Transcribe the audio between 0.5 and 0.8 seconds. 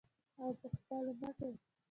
په